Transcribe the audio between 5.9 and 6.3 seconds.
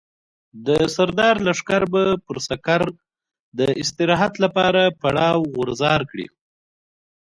کړي.